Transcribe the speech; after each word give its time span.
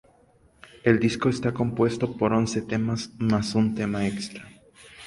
El 0.83 0.99
disco 0.99 1.29
está 1.29 1.53
compuesto 1.53 2.17
por 2.17 2.33
once 2.33 2.63
temas 2.63 3.11
más 3.19 3.53
un 3.53 3.75
tema 3.75 4.07
extra. 4.07 4.49